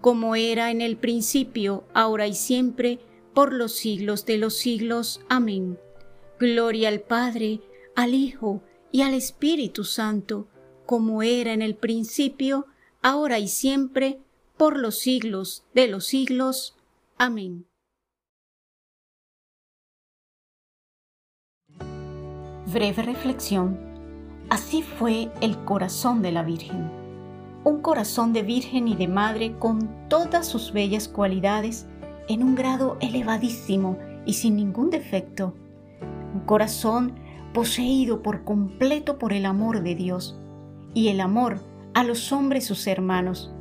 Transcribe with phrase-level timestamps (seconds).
[0.00, 2.98] como era en el principio, ahora y siempre,
[3.34, 5.20] por los siglos de los siglos.
[5.28, 5.78] Amén.
[6.38, 7.60] Gloria al Padre,
[7.96, 10.48] al Hijo y al Espíritu Santo,
[10.86, 12.66] como era en el principio,
[13.02, 14.20] ahora y siempre,
[14.56, 16.76] por los siglos de los siglos.
[17.16, 17.66] Amén.
[22.66, 23.78] Breve reflexión.
[24.50, 26.97] Así fue el corazón de la Virgen
[27.64, 31.86] un corazón de virgen y de madre con todas sus bellas cualidades
[32.28, 35.54] en un grado elevadísimo y sin ningún defecto.
[36.34, 37.14] Un corazón
[37.52, 40.38] poseído por completo por el amor de Dios
[40.94, 41.60] y el amor
[41.94, 43.52] a los hombres sus hermanos.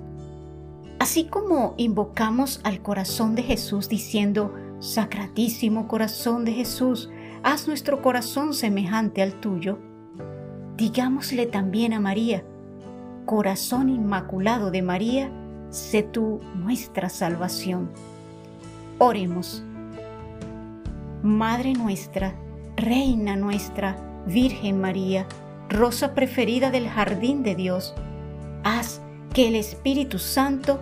[0.99, 7.09] Así como invocamos al corazón de Jesús diciendo, Sacratísimo corazón de Jesús,
[7.43, 9.79] haz nuestro corazón semejante al tuyo,
[10.75, 12.43] digámosle también a María,
[13.27, 15.29] Corazón Inmaculado de María,
[15.69, 17.91] sé tú nuestra salvación.
[18.99, 19.65] Oremos.
[21.23, 22.33] Madre nuestra,
[22.77, 25.27] Reina nuestra, Virgen María,
[25.67, 27.93] Rosa preferida del jardín de Dios,
[28.63, 29.01] haz
[29.33, 30.79] que el Espíritu Santo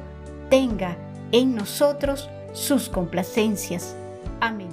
[0.51, 0.97] tenga
[1.31, 3.95] en nosotros sus complacencias.
[4.39, 4.69] Amén.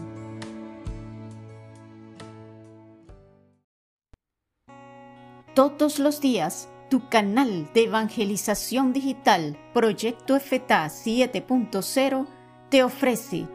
[5.55, 12.27] Todos los días tu canal de evangelización digital Proyecto FTA 7.0
[12.69, 13.49] te ofrece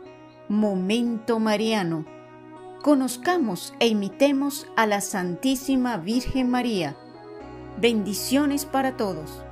[0.49, 2.07] Momento Mariano.
[2.81, 6.97] Conozcamos e imitemos a la Santísima Virgen María.
[7.79, 9.43] Bendiciones para todos.